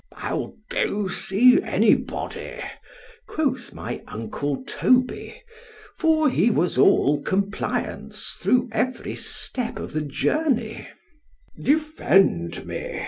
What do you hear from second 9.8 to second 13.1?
the journey——Defend me!